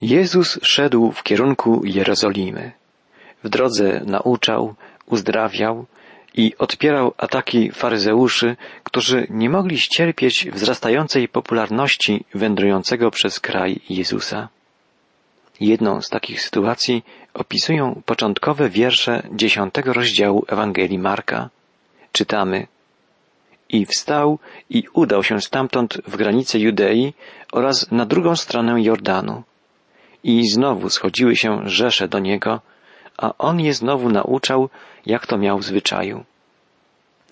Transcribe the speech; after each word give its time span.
Jezus 0.00 0.58
szedł 0.62 1.12
w 1.12 1.22
kierunku 1.22 1.80
Jerozolimy. 1.84 2.72
W 3.44 3.48
drodze 3.48 4.00
nauczał, 4.06 4.74
uzdrawiał 5.06 5.86
i 6.34 6.54
odpierał 6.58 7.14
ataki 7.16 7.70
faryzeuszy, 7.70 8.56
którzy 8.84 9.26
nie 9.30 9.50
mogli 9.50 9.78
ścierpieć 9.78 10.48
wzrastającej 10.52 11.28
popularności 11.28 12.24
wędrującego 12.34 13.10
przez 13.10 13.40
kraj 13.40 13.80
Jezusa. 13.90 14.48
Jedną 15.60 16.02
z 16.02 16.08
takich 16.08 16.40
sytuacji 16.40 17.04
opisują 17.34 18.02
początkowe 18.06 18.68
wiersze 18.68 19.22
dziesiątego 19.32 19.92
rozdziału 19.92 20.44
Ewangelii 20.48 20.98
Marka. 20.98 21.50
Czytamy 22.12 22.66
I 23.68 23.86
wstał 23.86 24.38
i 24.70 24.84
udał 24.92 25.22
się 25.22 25.40
stamtąd 25.40 25.98
w 26.06 26.16
granice 26.16 26.58
Judei 26.58 27.14
oraz 27.52 27.90
na 27.90 28.06
drugą 28.06 28.36
stronę 28.36 28.82
Jordanu. 28.82 29.42
I 30.26 30.48
znowu 30.48 30.90
schodziły 30.90 31.36
się 31.36 31.50
rzesze 31.64 32.08
do 32.08 32.18
niego, 32.18 32.60
a 33.16 33.34
on 33.38 33.60
je 33.60 33.74
znowu 33.74 34.08
nauczał, 34.08 34.68
jak 35.06 35.26
to 35.26 35.38
miał 35.38 35.58
w 35.58 35.64
zwyczaju. 35.64 36.24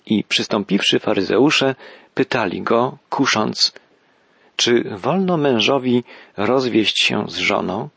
I 0.05 0.23
przystąpiwszy 0.23 0.99
faryzeusze, 0.99 1.75
pytali 2.13 2.61
go, 2.61 2.97
kusząc, 3.09 3.73
czy 4.55 4.83
wolno 4.83 5.37
mężowi 5.37 6.03
rozwieść 6.37 7.01
się 7.01 7.25
z 7.27 7.37
żoną? 7.37 7.89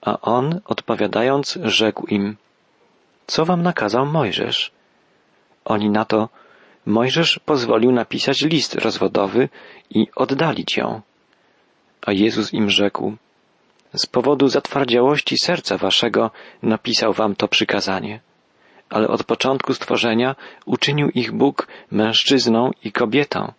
A 0.00 0.20
on, 0.20 0.60
odpowiadając, 0.64 1.58
rzekł 1.62 2.06
im, 2.06 2.36
co 3.26 3.44
wam 3.44 3.62
nakazał 3.62 4.06
Mojżesz? 4.06 4.70
Oni 5.64 5.90
na 5.90 6.04
to, 6.04 6.28
Mojżesz 6.86 7.40
pozwolił 7.44 7.92
napisać 7.92 8.42
list 8.42 8.74
rozwodowy 8.74 9.48
i 9.90 10.06
oddalić 10.16 10.76
ją. 10.76 11.00
A 12.06 12.12
Jezus 12.12 12.54
im 12.54 12.70
rzekł, 12.70 13.16
z 13.96 14.06
powodu 14.06 14.48
zatwardziałości 14.48 15.38
serca 15.38 15.76
waszego 15.76 16.30
napisał 16.62 17.12
wam 17.12 17.36
to 17.36 17.48
przykazanie. 17.48 18.20
Ale 18.90 19.08
od 19.08 19.24
początku 19.24 19.74
stworzenia 19.74 20.36
uczynił 20.66 21.10
ich 21.10 21.32
Bóg 21.32 21.68
mężczyzną 21.90 22.70
i 22.84 22.92
kobietą. 22.92 23.52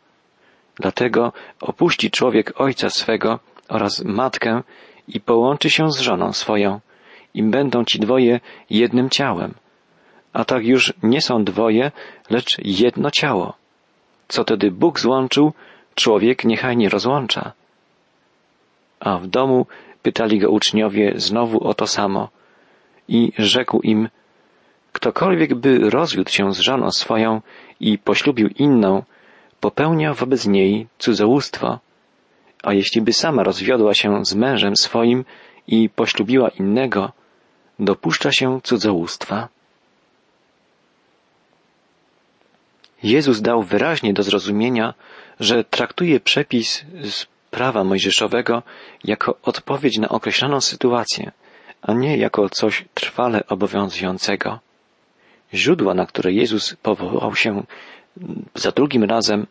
Dlatego 0.76 1.34
opuści 1.62 2.12
człowiek 2.12 2.62
ojca 2.62 2.90
swego 2.90 3.40
oraz 3.70 4.04
matkę 4.04 4.62
i 5.08 5.22
połączy 5.22 5.70
się 5.70 5.92
z 5.92 6.00
żoną 6.00 6.34
swoją 6.34 6.80
i 7.34 7.44
będą 7.44 7.86
ci 7.86 8.00
dwoje 8.00 8.40
jednym 8.70 9.10
ciałem. 9.10 9.54
A 10.34 10.46
tak 10.46 10.66
już 10.66 10.94
nie 11.04 11.22
są 11.22 11.44
dwoje, 11.44 11.92
lecz 12.30 12.58
jedno 12.64 13.12
ciało. 13.12 13.54
Co 14.28 14.44
tedy 14.44 14.72
Bóg 14.72 15.00
złączył, 15.00 15.54
człowiek 15.96 16.44
niechaj 16.44 16.78
nie 16.78 16.90
rozłącza. 16.90 17.52
A 19.00 19.18
w 19.18 19.28
domu 19.28 19.66
pytali 20.04 20.40
go 20.40 20.50
uczniowie 20.50 21.14
znowu 21.16 21.68
o 21.68 21.74
to 21.74 21.88
samo. 21.88 22.30
I 23.08 23.32
rzekł 23.38 23.82
im, 23.82 24.10
ktokolwiek 24.92 25.56
by 25.56 25.90
rozwiódł 25.90 26.30
się 26.30 26.54
z 26.54 26.60
żoną 26.60 26.92
swoją 26.92 27.42
i 27.80 27.98
poślubił 27.98 28.48
inną, 28.48 29.04
popełnia 29.60 30.14
wobec 30.14 30.48
niej 30.48 30.88
cudzołóstwo. 31.00 31.80
A 32.64 32.74
jeśli 32.74 33.02
by 33.02 33.14
sama 33.14 33.44
rozwiodła 33.44 33.94
się 33.94 34.26
z 34.26 34.36
mężem 34.36 34.76
swoim 34.76 35.26
i 35.68 35.90
poślubiła 35.90 36.50
innego, 36.50 37.12
dopuszcza 37.80 38.32
się 38.32 38.62
cudzołóstwa. 38.64 39.48
Jezus 43.04 43.42
dał 43.42 43.64
wyraźnie 43.64 44.14
do 44.14 44.24
zrozumienia, 44.24 44.94
że 45.40 45.64
traktuje 45.64 46.20
przepis 46.20 46.86
z 47.04 47.26
prawa 47.52 47.84
mojżeszowego 47.84 48.64
jako 49.04 49.38
odpowiedź 49.44 49.98
na 49.98 50.10
określoną 50.10 50.62
sytuację, 50.62 51.32
a 51.82 51.94
nie 51.94 52.18
jako 52.18 52.50
coś 52.50 52.86
trwale 52.94 53.48
obowiązującego. 53.48 54.60
Źródła, 55.54 55.94
na 55.94 56.06
które 56.06 56.34
Jezus 56.34 56.76
powołał 56.76 57.36
się 57.36 57.64
za 58.56 58.72
drugim 58.72 59.04
razem, 59.04 59.48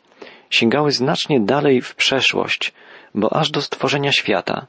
sięgały 0.50 0.92
znacznie 0.92 1.40
dalej 1.40 1.82
w 1.82 1.94
przeszłość, 1.94 2.72
bo 3.14 3.32
aż 3.32 3.50
do 3.50 3.62
stworzenia 3.62 4.12
świata. 4.12 4.66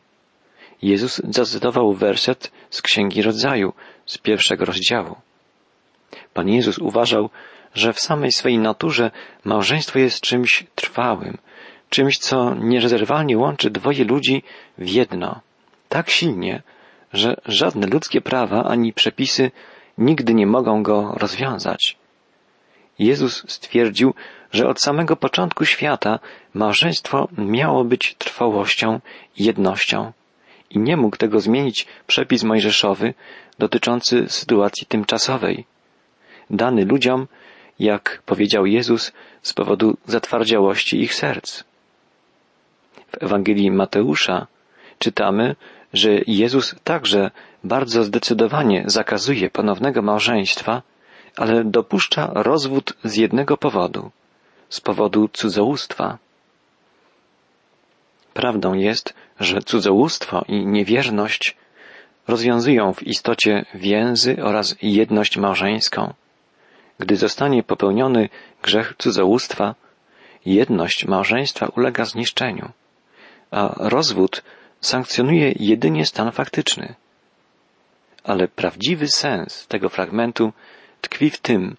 Jezus 0.82 1.22
zacytował 1.30 1.94
werset 1.94 2.52
z 2.70 2.82
Księgi 2.82 3.22
Rodzaju, 3.22 3.74
z 4.06 4.18
pierwszego 4.18 4.66
rozdziału. 4.66 5.16
Pan 6.34 6.50
Jezus 6.50 6.78
uważał, 6.78 7.30
że 7.74 7.94
w 7.94 8.00
samej 8.00 8.32
swej 8.32 8.58
naturze 8.58 9.12
małżeństwo 9.46 10.00
jest 10.00 10.22
czymś 10.22 10.66
trwałym, 10.76 11.38
czymś, 11.90 12.18
co 12.18 12.56
nierozerwalnie 12.56 13.38
łączy 13.38 13.70
dwoje 13.70 14.04
ludzi 14.04 14.44
w 14.78 14.90
jedno, 14.90 15.42
tak 15.90 16.10
silnie, 16.10 16.62
że 17.14 17.36
żadne 17.46 17.88
ludzkie 17.88 18.22
prawa 18.22 18.64
ani 18.64 18.94
przepisy 18.94 19.52
nigdy 19.98 20.34
nie 20.34 20.48
mogą 20.48 20.84
go 20.84 21.14
rozwiązać. 21.18 21.98
Jezus 23.00 23.44
stwierdził, 23.48 24.14
że 24.52 24.68
od 24.68 24.82
samego 24.82 25.16
początku 25.16 25.66
świata 25.66 26.20
małżeństwo 26.54 27.28
miało 27.38 27.84
być 27.84 28.16
trwałością 28.18 29.00
i 29.38 29.44
jednością 29.44 30.12
i 30.70 30.80
nie 30.80 30.98
mógł 30.98 31.18
tego 31.18 31.40
zmienić 31.40 31.88
przepis 32.08 32.44
mojżeszowy 32.44 33.14
dotyczący 33.60 34.26
sytuacji 34.28 34.88
tymczasowej, 34.88 35.66
dany 36.50 36.86
ludziom, 36.86 37.28
jak 37.80 38.22
powiedział 38.26 38.66
Jezus, 38.66 39.12
z 39.42 39.54
powodu 39.54 39.98
zatwardziałości 40.06 41.02
ich 41.02 41.14
serc. 41.14 41.64
W 43.12 43.24
Ewangelii 43.24 43.72
Mateusza 43.72 44.48
czytamy, 45.00 45.56
że 45.94 46.10
Jezus 46.28 46.76
także 46.84 47.32
bardzo 47.64 48.04
zdecydowanie 48.04 48.84
zakazuje 48.86 49.50
ponownego 49.50 50.02
małżeństwa, 50.02 50.82
ale 51.38 51.64
dopuszcza 51.64 52.32
rozwód 52.34 52.94
z 53.04 53.16
jednego 53.16 53.58
powodu 53.58 54.12
z 54.70 54.82
powodu 54.82 55.30
cudzołóstwa. 55.34 56.18
Prawdą 58.34 58.74
jest, 58.74 59.14
że 59.40 59.62
cudzołóstwo 59.62 60.46
i 60.48 60.66
niewierność 60.66 61.58
rozwiązują 62.28 62.94
w 62.94 63.04
istocie 63.04 63.66
więzy 63.74 64.44
oraz 64.44 64.76
jedność 64.82 65.38
małżeńską. 65.38 66.14
Gdy 67.00 67.16
zostanie 67.16 67.64
popełniony 67.64 68.30
grzech 68.62 68.94
cudzołóstwa, 68.98 69.76
jedność 70.46 71.06
małżeństwa 71.06 71.68
ulega 71.76 72.06
zniszczeniu 72.06 72.72
a 73.52 73.90
rozwód 73.90 74.44
sankcjonuje 74.82 75.54
jedynie 75.60 76.06
stan 76.06 76.32
faktyczny. 76.32 76.96
Ale 78.24 78.48
prawdziwy 78.48 79.08
sens 79.08 79.68
tego 79.68 79.90
fragmentu 79.90 80.54
tkwi 81.02 81.30
w 81.30 81.38
tym, 81.38 81.76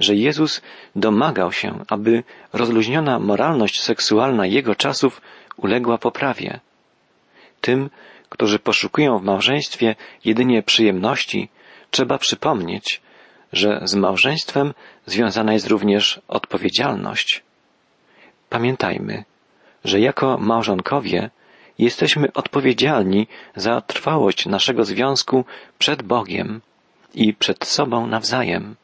że 0.00 0.14
Jezus 0.14 0.62
domagał 0.96 1.52
się, 1.52 1.84
aby 1.88 2.22
rozluźniona 2.52 3.18
moralność 3.18 3.80
seksualna 3.80 4.46
jego 4.46 4.74
czasów 4.74 5.20
uległa 5.56 5.98
poprawie. 5.98 6.60
Tym, 7.60 7.90
którzy 8.28 8.58
poszukują 8.58 9.18
w 9.18 9.24
małżeństwie 9.24 9.96
jedynie 10.24 10.62
przyjemności, 10.62 11.48
trzeba 11.90 12.18
przypomnieć, 12.18 13.00
że 13.52 13.80
z 13.84 13.94
małżeństwem 13.94 14.74
związana 15.06 15.52
jest 15.52 15.66
również 15.66 16.20
odpowiedzialność. 16.28 17.42
Pamiętajmy, 18.48 19.24
że 19.84 20.00
jako 20.00 20.38
małżonkowie 20.38 21.30
jesteśmy 21.78 22.32
odpowiedzialni 22.32 23.26
za 23.56 23.80
trwałość 23.80 24.46
naszego 24.46 24.84
związku 24.84 25.44
przed 25.78 26.02
Bogiem 26.02 26.60
i 27.14 27.34
przed 27.34 27.66
sobą 27.66 28.06
nawzajem. 28.06 28.76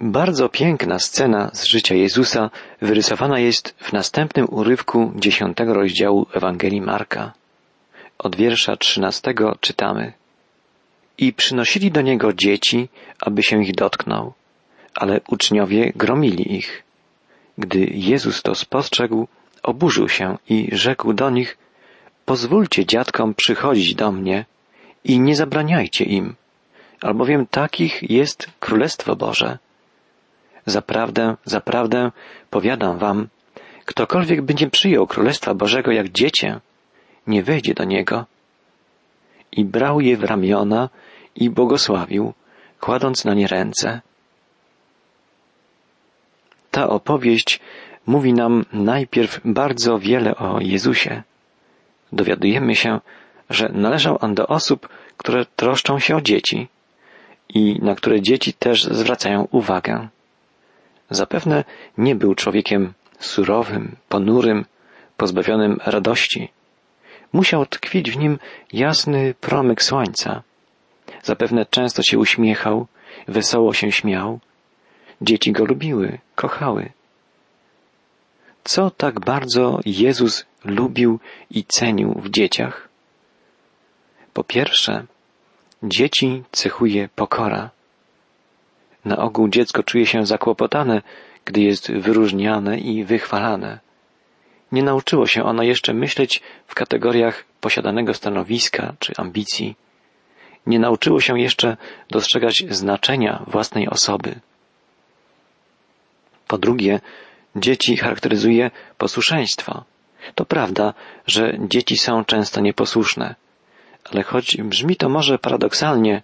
Bardzo 0.00 0.48
piękna 0.48 0.98
scena 0.98 1.50
z 1.52 1.64
życia 1.64 1.94
Jezusa 1.94 2.50
wyrysowana 2.82 3.38
jest 3.38 3.74
w 3.78 3.92
następnym 3.92 4.46
urywku 4.50 5.12
dziesiątego 5.16 5.74
rozdziału 5.74 6.26
Ewangelii 6.32 6.80
Marka. 6.80 7.32
Od 8.18 8.36
wiersza 8.36 8.76
trzynastego 8.76 9.56
czytamy. 9.60 10.12
I 11.18 11.32
przynosili 11.32 11.90
do 11.90 12.00
niego 12.00 12.32
dzieci, 12.32 12.88
aby 13.20 13.42
się 13.42 13.62
ich 13.62 13.74
dotknął, 13.74 14.32
ale 14.94 15.20
uczniowie 15.28 15.92
gromili 15.96 16.56
ich. 16.56 16.82
Gdy 17.60 17.80
Jezus 18.10 18.42
to 18.42 18.54
spostrzegł, 18.54 19.28
oburzył 19.62 20.08
się 20.08 20.38
i 20.48 20.68
rzekł 20.72 21.12
do 21.12 21.30
nich, 21.30 21.58
pozwólcie 22.24 22.86
dziadkom 22.86 23.34
przychodzić 23.34 23.94
do 23.94 24.12
mnie 24.12 24.44
i 25.04 25.20
nie 25.20 25.36
zabraniajcie 25.36 26.04
im, 26.04 26.34
albowiem 27.02 27.46
takich 27.46 28.10
jest 28.10 28.50
Królestwo 28.60 29.16
Boże. 29.16 29.58
Zaprawdę, 30.66 31.36
zaprawdę, 31.44 32.10
powiadam 32.50 32.98
wam, 32.98 33.28
ktokolwiek 33.84 34.42
będzie 34.42 34.70
przyjął 34.70 35.06
Królestwa 35.06 35.54
Bożego 35.54 35.90
jak 35.92 36.08
dziecię, 36.08 36.60
nie 37.26 37.42
wejdzie 37.42 37.74
do 37.74 37.84
niego. 37.84 38.26
I 39.52 39.64
brał 39.64 40.00
je 40.00 40.16
w 40.16 40.24
ramiona 40.24 40.88
i 41.36 41.50
błogosławił, 41.50 42.32
kładąc 42.80 43.24
na 43.24 43.34
nie 43.34 43.46
ręce. 43.46 44.00
Ta 46.80 46.88
opowieść 46.88 47.60
mówi 48.06 48.32
nam 48.32 48.64
najpierw 48.72 49.40
bardzo 49.44 49.98
wiele 49.98 50.36
o 50.36 50.60
Jezusie. 50.60 51.22
dowiadujemy 52.12 52.74
się, 52.74 53.00
że 53.50 53.68
należał 53.68 54.18
on 54.20 54.34
do 54.34 54.46
osób, 54.46 54.88
które 55.16 55.46
troszczą 55.56 55.98
się 55.98 56.16
o 56.16 56.20
dzieci 56.20 56.68
i 57.48 57.78
na 57.82 57.94
które 57.94 58.22
dzieci 58.22 58.52
też 58.52 58.84
zwracają 58.84 59.48
uwagę. 59.50 60.08
Zapewne 61.10 61.64
nie 61.98 62.14
był 62.14 62.34
człowiekiem 62.34 62.92
surowym, 63.18 63.96
ponurym, 64.08 64.64
pozbawionym 65.16 65.78
radości. 65.86 66.48
Musiał 67.32 67.66
tkwić 67.66 68.10
w 68.10 68.16
nim 68.16 68.38
jasny 68.72 69.34
promyk 69.40 69.82
słońca. 69.82 70.42
Zapewne 71.22 71.66
często 71.66 72.02
się 72.02 72.18
uśmiechał, 72.18 72.86
wesoło 73.28 73.74
się 73.74 73.92
śmiał. 73.92 74.40
Dzieci 75.20 75.52
go 75.52 75.64
lubiły, 75.64 76.18
kochały. 76.34 76.92
Co 78.64 78.90
tak 78.90 79.20
bardzo 79.20 79.80
Jezus 79.86 80.46
lubił 80.64 81.20
i 81.50 81.64
cenił 81.64 82.14
w 82.14 82.30
dzieciach? 82.30 82.88
Po 84.32 84.44
pierwsze, 84.44 85.04
dzieci 85.82 86.42
cechuje 86.52 87.08
pokora. 87.16 87.70
Na 89.04 89.16
ogół 89.16 89.48
dziecko 89.48 89.82
czuje 89.82 90.06
się 90.06 90.26
zakłopotane, 90.26 91.02
gdy 91.44 91.60
jest 91.60 91.92
wyróżniane 91.92 92.78
i 92.78 93.04
wychwalane. 93.04 93.78
Nie 94.72 94.82
nauczyło 94.82 95.26
się 95.26 95.44
ono 95.44 95.62
jeszcze 95.62 95.94
myśleć 95.94 96.42
w 96.66 96.74
kategoriach 96.74 97.44
posiadanego 97.60 98.14
stanowiska 98.14 98.94
czy 98.98 99.12
ambicji. 99.16 99.76
Nie 100.66 100.78
nauczyło 100.78 101.20
się 101.20 101.40
jeszcze 101.40 101.76
dostrzegać 102.10 102.64
znaczenia 102.70 103.44
własnej 103.46 103.88
osoby. 103.88 104.40
Po 106.50 106.58
drugie, 106.58 107.00
dzieci 107.56 107.96
charakteryzuje 107.96 108.70
posłuszeństwo. 108.98 109.84
To 110.34 110.44
prawda, 110.44 110.94
że 111.26 111.58
dzieci 111.68 111.96
są 111.96 112.24
często 112.24 112.60
nieposłuszne, 112.60 113.34
ale 114.12 114.22
choć 114.22 114.56
brzmi 114.56 114.96
to 114.96 115.08
może 115.08 115.38
paradoksalnie, 115.38 116.22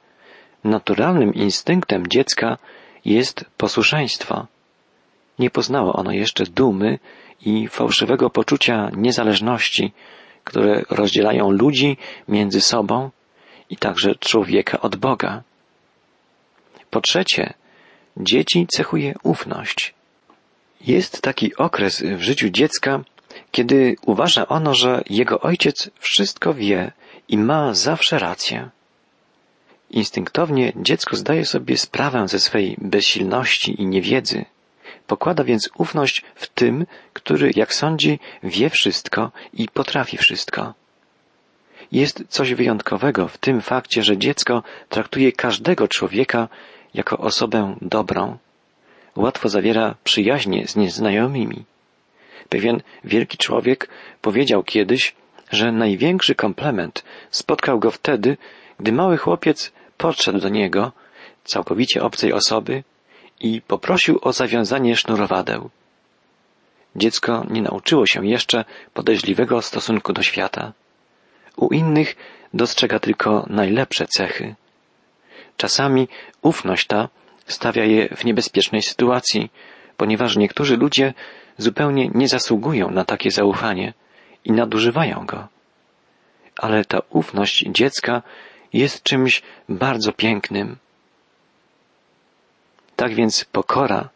naturalnym 0.64 1.34
instynktem 1.34 2.06
dziecka 2.06 2.58
jest 3.04 3.44
posłuszeństwo. 3.56 4.46
Nie 5.38 5.50
poznało 5.50 5.92
ono 5.92 6.12
jeszcze 6.12 6.44
dumy 6.44 6.98
i 7.40 7.68
fałszywego 7.68 8.30
poczucia 8.30 8.90
niezależności, 8.96 9.92
które 10.44 10.82
rozdzielają 10.90 11.50
ludzi 11.50 11.96
między 12.28 12.60
sobą 12.60 13.10
i 13.70 13.76
także 13.76 14.14
człowieka 14.14 14.80
od 14.80 14.96
Boga. 14.96 15.42
Po 16.90 17.00
trzecie, 17.00 17.54
dzieci 18.16 18.66
cechuje 18.66 19.14
ufność. 19.22 19.95
Jest 20.80 21.22
taki 21.22 21.56
okres 21.56 22.02
w 22.02 22.20
życiu 22.20 22.50
dziecka, 22.50 23.04
kiedy 23.50 23.96
uważa 24.06 24.48
ono, 24.48 24.74
że 24.74 25.02
jego 25.10 25.40
ojciec 25.40 25.90
wszystko 25.98 26.54
wie 26.54 26.92
i 27.28 27.38
ma 27.38 27.74
zawsze 27.74 28.18
rację. 28.18 28.70
Instynktownie 29.90 30.72
dziecko 30.76 31.16
zdaje 31.16 31.44
sobie 31.44 31.76
sprawę 31.76 32.28
ze 32.28 32.40
swej 32.40 32.76
bezsilności 32.78 33.82
i 33.82 33.86
niewiedzy. 33.86 34.44
Pokłada 35.06 35.44
więc 35.44 35.70
ufność 35.78 36.24
w 36.34 36.48
tym, 36.48 36.86
który, 37.12 37.50
jak 37.56 37.74
sądzi, 37.74 38.18
wie 38.42 38.70
wszystko 38.70 39.32
i 39.52 39.68
potrafi 39.68 40.16
wszystko. 40.16 40.74
Jest 41.92 42.24
coś 42.28 42.54
wyjątkowego 42.54 43.28
w 43.28 43.38
tym 43.38 43.60
fakcie, 43.60 44.02
że 44.02 44.18
dziecko 44.18 44.62
traktuje 44.88 45.32
każdego 45.32 45.88
człowieka 45.88 46.48
jako 46.94 47.18
osobę 47.18 47.76
dobrą. 47.82 48.38
Łatwo 49.16 49.48
zawiera 49.48 49.94
przyjaźnie 50.04 50.68
z 50.68 50.76
nieznajomymi. 50.76 51.64
Pewien 52.48 52.82
wielki 53.04 53.38
człowiek 53.38 53.88
powiedział 54.22 54.62
kiedyś, 54.62 55.14
że 55.52 55.72
największy 55.72 56.34
komplement 56.34 57.04
spotkał 57.30 57.78
go 57.78 57.90
wtedy, 57.90 58.36
gdy 58.80 58.92
mały 58.92 59.16
chłopiec 59.16 59.72
podszedł 59.96 60.38
do 60.38 60.48
niego, 60.48 60.92
całkowicie 61.44 62.02
obcej 62.02 62.32
osoby, 62.32 62.82
i 63.40 63.62
poprosił 63.62 64.18
o 64.22 64.32
zawiązanie 64.32 64.96
sznurowadeł. 64.96 65.70
Dziecko 66.96 67.46
nie 67.50 67.62
nauczyło 67.62 68.06
się 68.06 68.26
jeszcze 68.26 68.64
podejrzliwego 68.94 69.62
stosunku 69.62 70.12
do 70.12 70.22
świata. 70.22 70.72
U 71.56 71.68
innych 71.68 72.16
dostrzega 72.54 72.98
tylko 72.98 73.46
najlepsze 73.50 74.06
cechy. 74.06 74.54
Czasami 75.56 76.08
ufność 76.42 76.86
ta 76.86 77.08
stawia 77.46 77.84
je 77.84 78.08
w 78.08 78.24
niebezpiecznej 78.24 78.82
sytuacji, 78.82 79.50
ponieważ 79.96 80.36
niektórzy 80.36 80.76
ludzie 80.76 81.14
zupełnie 81.58 82.10
nie 82.14 82.28
zasługują 82.28 82.90
na 82.90 83.04
takie 83.04 83.30
zaufanie 83.30 83.94
i 84.44 84.52
nadużywają 84.52 85.26
go. 85.26 85.48
Ale 86.58 86.84
ta 86.84 86.98
ufność 87.10 87.64
dziecka 87.68 88.22
jest 88.72 89.02
czymś 89.02 89.42
bardzo 89.68 90.12
pięknym. 90.12 90.76
Tak 92.96 93.14
więc 93.14 93.44
pokora, 93.44 94.08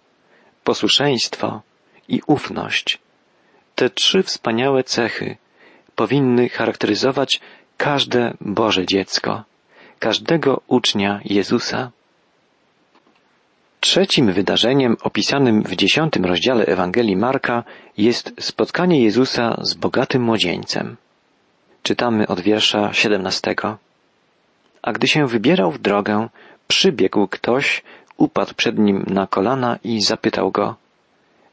posłuszeństwo 0.64 1.62
i 2.08 2.20
ufność, 2.26 2.98
te 3.74 3.90
trzy 3.90 4.22
wspaniałe 4.22 4.84
cechy 4.84 5.36
powinny 5.96 6.48
charakteryzować 6.48 7.40
każde 7.76 8.34
Boże 8.40 8.86
dziecko, 8.86 9.44
każdego 9.98 10.60
ucznia 10.66 11.20
Jezusa. 11.24 11.90
Trzecim 13.80 14.32
wydarzeniem 14.32 14.96
opisanym 15.02 15.62
w 15.62 15.76
dziesiątym 15.76 16.24
rozdziale 16.24 16.66
Ewangelii 16.66 17.16
Marka 17.16 17.64
jest 17.98 18.32
spotkanie 18.40 19.04
Jezusa 19.04 19.56
z 19.62 19.74
bogatym 19.74 20.22
młodzieńcem. 20.22 20.96
Czytamy 21.82 22.26
od 22.26 22.40
wiersza 22.40 22.92
siedemnastego. 22.92 23.78
A 24.82 24.92
gdy 24.92 25.08
się 25.08 25.26
wybierał 25.26 25.72
w 25.72 25.78
drogę, 25.78 26.28
przybiegł 26.68 27.26
ktoś, 27.26 27.82
upadł 28.16 28.54
przed 28.54 28.78
nim 28.78 29.04
na 29.06 29.26
kolana 29.26 29.78
i 29.84 30.02
zapytał 30.02 30.50
go, 30.50 30.76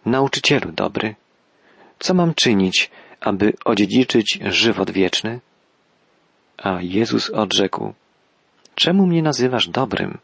Nauczycielu 0.06 0.72
dobry, 0.72 1.16
co 2.00 2.14
mam 2.14 2.34
czynić, 2.34 2.92
aby 3.22 3.54
odziedziczyć 3.66 4.40
żywot 4.46 4.92
wieczny? 4.92 5.40
A 6.58 6.78
Jezus 6.82 7.30
odrzekł, 7.30 7.94
czemu 8.76 9.08
mnie 9.08 9.22
nazywasz 9.22 9.68
dobrym? 9.68 10.18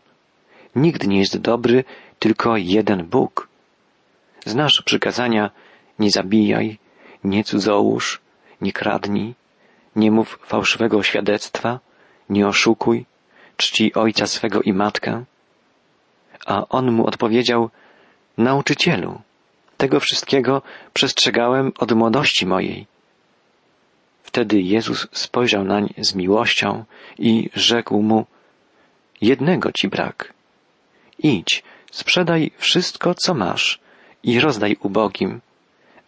Nikt 0.75 1.07
nie 1.07 1.19
jest 1.19 1.37
dobry, 1.37 1.83
tylko 2.19 2.57
jeden 2.57 3.05
Bóg. 3.05 3.47
Znasz 4.45 4.81
przykazania, 4.85 5.51
nie 5.99 6.11
zabijaj, 6.11 6.77
nie 7.23 7.43
cudzołóż, 7.43 8.21
nie 8.61 8.73
kradnij, 8.73 9.33
nie 9.95 10.11
mów 10.11 10.39
fałszywego 10.45 11.03
świadectwa, 11.03 11.79
nie 12.29 12.47
oszukuj, 12.47 13.05
czci 13.57 13.93
ojca 13.93 14.27
swego 14.27 14.61
i 14.61 14.73
matkę. 14.73 15.23
A 16.45 16.67
on 16.69 16.91
mu 16.91 17.07
odpowiedział, 17.07 17.69
nauczycielu, 18.37 19.21
tego 19.77 19.99
wszystkiego 19.99 20.61
przestrzegałem 20.93 21.71
od 21.79 21.91
młodości 21.91 22.45
mojej. 22.45 22.87
Wtedy 24.23 24.61
Jezus 24.61 25.07
spojrzał 25.11 25.63
nań 25.63 25.93
z 25.97 26.15
miłością 26.15 26.85
i 27.17 27.49
rzekł 27.53 28.01
mu, 28.01 28.25
jednego 29.21 29.71
ci 29.71 29.87
brak. 29.87 30.33
Idź, 31.23 31.63
sprzedaj 31.91 32.51
wszystko, 32.57 33.15
co 33.15 33.33
masz 33.33 33.79
i 34.23 34.39
rozdaj 34.39 34.77
ubogim, 34.79 35.41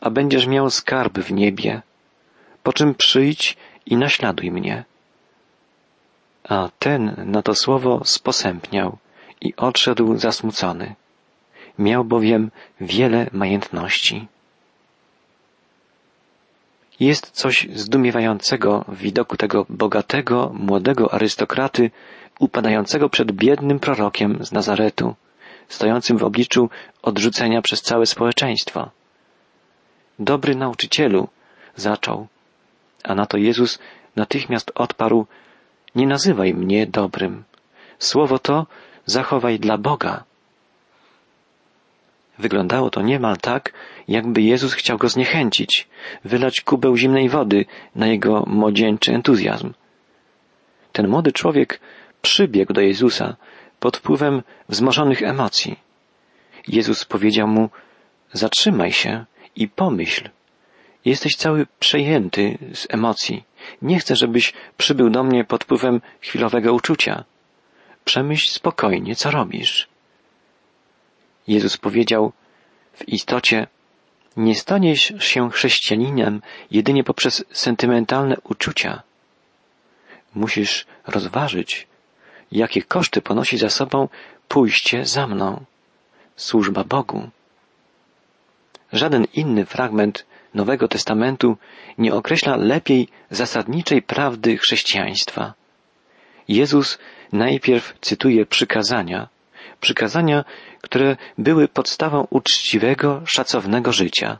a 0.02 0.10
będziesz 0.10 0.48
miał 0.48 0.70
skarb 0.70 1.20
w 1.20 1.32
niebie, 1.32 1.82
po 2.64 2.74
czym 2.74 2.96
przyjdź 2.96 3.58
i 3.86 3.98
naśladuj 3.98 4.52
mnie. 4.52 4.84
A 6.50 6.70
ten 6.80 7.16
na 7.26 7.42
to 7.42 7.56
słowo 7.56 8.02
sposępniał 8.06 8.98
i 9.42 9.56
odszedł 9.56 10.18
zasmucony. 10.18 10.96
Miał 11.80 12.06
bowiem 12.06 12.52
wiele 12.82 13.30
majętności. 13.32 14.28
Jest 17.00 17.32
coś 17.32 17.68
zdumiewającego 17.74 18.86
w 18.88 18.98
widoku 18.98 19.38
tego 19.38 19.66
bogatego, 19.70 20.52
młodego 20.54 21.14
arystokraty, 21.14 21.92
upadającego 22.40 23.10
przed 23.10 23.32
biednym 23.32 23.80
prorokiem 23.80 24.46
z 24.46 24.52
Nazaretu, 24.52 25.16
stojącym 25.68 26.18
w 26.18 26.24
obliczu 26.24 26.70
odrzucenia 27.02 27.62
przez 27.62 27.82
całe 27.82 28.06
społeczeństwo. 28.06 28.90
Dobry 30.20 30.56
nauczycielu, 30.56 31.28
zaczął, 31.76 32.28
a 33.04 33.16
na 33.16 33.26
to 33.26 33.38
Jezus 33.38 33.80
natychmiast 34.16 34.72
odparł, 34.76 35.26
nie 35.96 36.08
nazywaj 36.08 36.54
mnie 36.54 36.88
dobrym. 36.88 37.44
Słowo 38.00 38.40
to 38.40 38.68
zachowaj 39.06 39.60
dla 39.60 39.78
Boga. 39.78 40.24
Wyglądało 42.40 42.90
to 42.90 43.02
niemal 43.02 43.38
tak, 43.38 43.74
jakby 44.08 44.42
Jezus 44.42 44.74
chciał 44.74 44.98
go 44.98 45.10
zniechęcić, 45.10 45.88
wylać 46.26 46.62
kubeł 46.62 46.98
zimnej 46.98 47.30
wody 47.30 47.66
na 47.96 48.08
jego 48.08 48.44
młodzieńczy 48.48 49.14
entuzjazm. 49.14 49.74
Ten 50.92 51.08
młody 51.08 51.32
człowiek 51.32 51.80
przybiegł 52.26 52.74
do 52.74 52.82
Jezusa 52.82 53.36
pod 53.80 53.98
wpływem 53.98 54.44
wzmożonych 54.70 55.22
emocji. 55.24 55.80
Jezus 56.68 57.06
powiedział 57.06 57.48
mu, 57.48 57.70
zatrzymaj 58.34 58.92
się 58.92 59.26
i 59.56 59.68
pomyśl. 59.68 60.30
Jesteś 61.06 61.36
cały 61.36 61.68
przejęty 61.80 62.58
z 62.74 62.88
emocji, 62.90 63.44
Nie 63.82 64.00
chcę, 64.00 64.16
żebyś 64.16 64.54
przybył 64.78 65.10
do 65.10 65.24
mnie 65.24 65.44
pod 65.44 65.64
wpływem 65.64 66.02
chwilowego 66.22 66.74
uczucia. 66.74 67.24
Przemyśl 68.06 68.48
spokojnie, 68.52 69.16
co 69.16 69.32
robisz. 69.32 69.88
Jezus 71.48 71.78
powiedział, 71.78 72.32
w 72.94 73.10
istocie 73.10 73.68
nie 74.38 74.56
staniesz 74.56 75.14
się 75.20 75.52
chrześcijaninem 75.52 76.42
jedynie 76.72 77.04
poprzez 77.04 77.46
sentymentalne 77.52 78.36
uczucia. 78.44 79.02
Musisz 80.36 80.86
rozważyć, 81.08 81.88
jakie 82.52 82.82
koszty 82.82 83.22
ponosi 83.22 83.58
za 83.58 83.70
sobą 83.70 84.08
pójście 84.48 85.06
za 85.06 85.28
mną, 85.28 85.66
służba 86.36 86.84
Bogu. 86.84 87.30
Żaden 88.94 89.26
inny 89.34 89.66
fragment 89.66 90.26
Nowego 90.54 90.88
Testamentu 90.88 91.58
nie 91.98 92.14
określa 92.14 92.56
lepiej 92.56 93.08
zasadniczej 93.30 94.02
prawdy 94.02 94.58
chrześcijaństwa. 94.58 95.54
Jezus 96.48 96.98
najpierw 97.34 97.94
cytuje 98.02 98.46
przykazania, 98.46 99.28
przykazania, 99.82 100.46
które 100.82 101.18
były 101.38 101.68
podstawą 101.68 102.28
uczciwego, 102.30 103.22
szacownego 103.26 103.92
życia. 103.92 104.38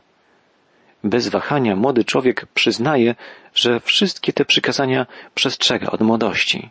Bez 1.04 1.28
wahania 1.28 1.76
młody 1.76 2.04
człowiek 2.04 2.46
przyznaje, 2.46 3.14
że 3.54 3.80
wszystkie 3.80 4.32
te 4.32 4.44
przykazania 4.44 5.06
przestrzega 5.34 5.90
od 5.90 6.00
młodości. 6.00 6.70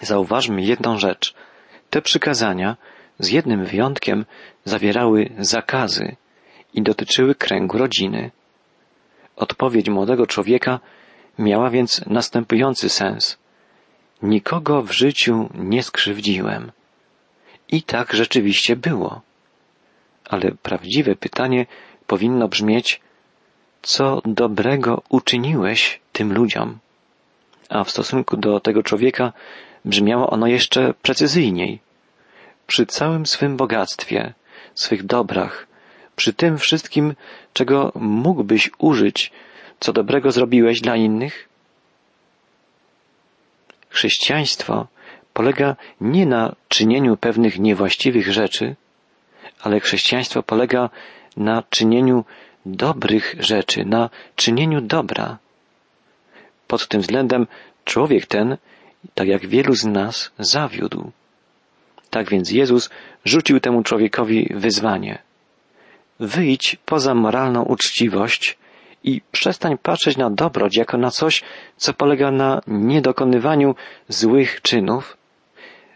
Zauważmy 0.00 0.62
jedną 0.62 0.98
rzecz. 0.98 1.34
Te 1.90 2.02
przykazania, 2.02 2.76
z 3.18 3.28
jednym 3.28 3.64
wyjątkiem, 3.64 4.26
zawierały 4.64 5.30
zakazy 5.38 6.16
i 6.74 6.82
dotyczyły 6.82 7.34
kręgu 7.34 7.78
rodziny. 7.78 8.30
Odpowiedź 9.36 9.88
młodego 9.88 10.26
człowieka 10.26 10.80
miała 11.38 11.70
więc 11.70 12.06
następujący 12.06 12.88
sens. 12.88 13.38
Nikogo 14.22 14.82
w 14.82 14.92
życiu 14.92 15.48
nie 15.54 15.82
skrzywdziłem. 15.82 16.72
I 17.68 17.82
tak 17.82 18.12
rzeczywiście 18.12 18.76
było. 18.76 19.20
Ale 20.24 20.52
prawdziwe 20.62 21.16
pytanie 21.16 21.66
powinno 22.06 22.48
brzmieć, 22.48 23.00
co 23.82 24.22
dobrego 24.24 25.02
uczyniłeś 25.08 26.00
tym 26.12 26.32
ludziom? 26.32 26.78
A 27.68 27.84
w 27.84 27.90
stosunku 27.90 28.36
do 28.36 28.60
tego 28.60 28.82
człowieka 28.82 29.32
brzmiało 29.84 30.30
ono 30.30 30.46
jeszcze 30.46 30.94
precyzyjniej. 31.02 31.78
Przy 32.66 32.86
całym 32.86 33.26
swym 33.26 33.56
bogactwie, 33.56 34.34
swych 34.74 35.06
dobrach, 35.06 35.66
przy 36.16 36.32
tym 36.32 36.58
wszystkim, 36.58 37.14
czego 37.52 37.92
mógłbyś 37.94 38.70
użyć, 38.78 39.32
co 39.80 39.92
dobrego 39.92 40.32
zrobiłeś 40.32 40.80
dla 40.80 40.96
innych? 40.96 41.48
Chrześcijaństwo 43.88 44.86
polega 45.32 45.76
nie 46.00 46.26
na 46.26 46.54
czynieniu 46.68 47.16
pewnych 47.16 47.58
niewłaściwych 47.58 48.32
rzeczy, 48.32 48.76
ale 49.60 49.80
chrześcijaństwo 49.80 50.42
polega 50.42 50.90
na 51.36 51.62
czynieniu 51.70 52.24
dobrych 52.66 53.34
rzeczy, 53.38 53.84
na 53.84 54.10
czynieniu 54.36 54.80
dobra. 54.80 55.38
Pod 56.66 56.88
tym 56.88 57.00
względem 57.00 57.46
człowiek 57.84 58.26
ten, 58.26 58.56
tak 59.14 59.28
jak 59.28 59.46
wielu 59.46 59.74
z 59.74 59.84
nas, 59.84 60.30
zawiódł. 60.38 61.10
Tak 62.10 62.30
więc 62.30 62.50
Jezus 62.50 62.90
rzucił 63.24 63.60
temu 63.60 63.82
człowiekowi 63.82 64.52
wyzwanie. 64.54 65.18
Wyjdź 66.20 66.76
poza 66.84 67.14
moralną 67.14 67.62
uczciwość 67.62 68.58
i 69.04 69.20
przestań 69.32 69.78
patrzeć 69.78 70.16
na 70.16 70.30
dobroć 70.30 70.76
jako 70.76 70.98
na 70.98 71.10
coś, 71.10 71.42
co 71.76 71.94
polega 71.94 72.30
na 72.30 72.60
niedokonywaniu 72.66 73.74
złych 74.08 74.62
czynów, 74.62 75.16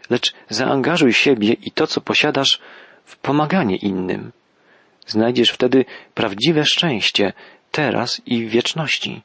lecz 0.09 0.33
zaangażuj 0.49 1.13
siebie 1.13 1.53
i 1.53 1.71
to, 1.71 1.87
co 1.87 2.01
posiadasz, 2.01 2.59
w 3.05 3.17
pomaganie 3.17 3.75
innym. 3.75 4.31
Znajdziesz 5.07 5.49
wtedy 5.49 5.85
prawdziwe 6.13 6.65
szczęście 6.65 7.33
teraz 7.71 8.21
i 8.25 8.45
w 8.45 8.49
wieczności. 8.49 9.21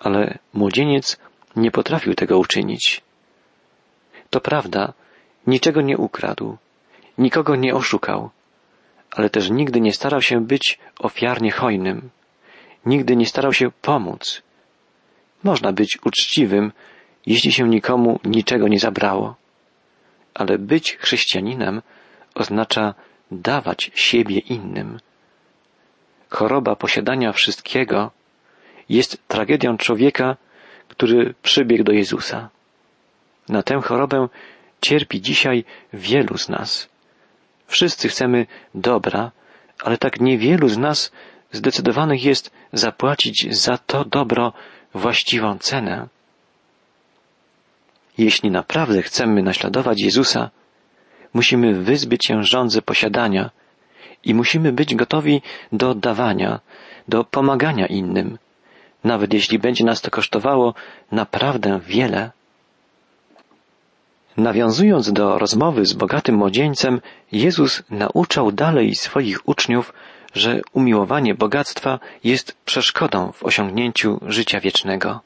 Ale 0.00 0.38
młodzieniec 0.54 1.18
nie 1.56 1.70
potrafił 1.70 2.14
tego 2.14 2.38
uczynić. 2.38 3.02
To 4.30 4.40
prawda, 4.40 4.92
niczego 5.46 5.80
nie 5.80 5.98
ukradł, 5.98 6.56
nikogo 7.18 7.56
nie 7.56 7.74
oszukał, 7.74 8.30
ale 9.10 9.30
też 9.30 9.50
nigdy 9.50 9.80
nie 9.80 9.92
starał 9.92 10.22
się 10.22 10.40
być 10.40 10.78
ofiarnie 10.98 11.50
hojnym, 11.50 12.10
nigdy 12.86 13.16
nie 13.16 13.26
starał 13.26 13.52
się 13.52 13.70
pomóc. 13.82 14.42
Można 15.42 15.72
być 15.72 15.98
uczciwym, 16.04 16.72
jeśli 17.26 17.52
się 17.52 17.68
nikomu 17.68 18.20
niczego 18.24 18.68
nie 18.68 18.78
zabrało, 18.78 19.34
ale 20.34 20.58
być 20.58 20.96
chrześcijaninem 20.96 21.82
oznacza 22.34 22.94
dawać 23.30 23.90
siebie 23.94 24.38
innym. 24.38 25.00
Choroba 26.30 26.76
posiadania 26.76 27.32
wszystkiego 27.32 28.10
jest 28.88 29.28
tragedią 29.28 29.76
człowieka, 29.76 30.36
który 30.90 31.34
przybiegł 31.42 31.84
do 31.84 31.92
Jezusa. 31.92 32.48
Na 33.48 33.62
tę 33.62 33.80
chorobę 33.80 34.28
cierpi 34.80 35.20
dzisiaj 35.20 35.64
wielu 35.92 36.38
z 36.38 36.48
nas. 36.48 36.88
Wszyscy 37.66 38.08
chcemy 38.08 38.46
dobra, 38.74 39.30
ale 39.84 39.98
tak 39.98 40.20
niewielu 40.20 40.68
z 40.68 40.78
nas 40.78 41.12
zdecydowanych 41.52 42.24
jest 42.24 42.50
zapłacić 42.72 43.56
za 43.56 43.78
to 43.78 44.04
dobro 44.04 44.52
właściwą 44.94 45.58
cenę. 45.58 46.08
Jeśli 48.18 48.50
naprawdę 48.50 49.02
chcemy 49.02 49.42
naśladować 49.42 50.00
Jezusa, 50.00 50.50
musimy 51.34 51.74
wyzbyć 51.74 52.26
się 52.26 52.44
żądzy 52.44 52.82
posiadania 52.82 53.50
i 54.24 54.34
musimy 54.34 54.72
być 54.72 54.94
gotowi 54.94 55.42
do 55.72 55.94
dawania, 55.94 56.60
do 57.08 57.24
pomagania 57.24 57.86
innym, 57.86 58.38
nawet 59.04 59.34
jeśli 59.34 59.58
będzie 59.58 59.84
nas 59.84 60.00
to 60.00 60.10
kosztowało 60.10 60.74
naprawdę 61.12 61.80
wiele. 61.86 62.30
Nawiązując 64.36 65.12
do 65.12 65.38
rozmowy 65.38 65.86
z 65.86 65.92
bogatym 65.92 66.34
młodzieńcem, 66.34 67.00
Jezus 67.32 67.82
nauczał 67.90 68.52
dalej 68.52 68.94
swoich 68.94 69.48
uczniów, 69.48 69.92
że 70.34 70.60
umiłowanie 70.72 71.34
bogactwa 71.34 71.98
jest 72.24 72.56
przeszkodą 72.64 73.32
w 73.32 73.44
osiągnięciu 73.44 74.20
życia 74.26 74.60
wiecznego. 74.60 75.20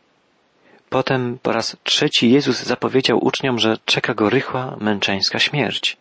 Potem 0.91 1.39
po 1.43 1.53
raz 1.53 1.77
trzeci 1.83 2.31
Jezus 2.31 2.63
zapowiedział 2.63 3.25
uczniom, 3.25 3.59
że 3.59 3.79
czeka 3.85 4.15
go 4.15 4.31
rychła, 4.31 4.77
męczeńska 4.81 5.39
śmierć. 5.39 5.97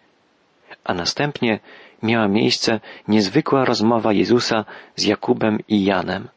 A 0.84 0.94
następnie 0.94 1.60
miała 2.04 2.28
miejsce 2.28 2.80
niezwykła 3.08 3.66
rozmowa 3.66 4.14
Jezusa 4.14 4.66
z 4.96 5.04
Jakubem 5.04 5.60
i 5.68 5.84
Janem. 5.84 6.28